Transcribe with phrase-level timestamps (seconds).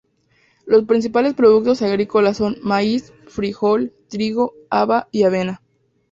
[0.65, 5.61] Los principales productos agrícolas son: maíz, frijol, trigo, haba y avena.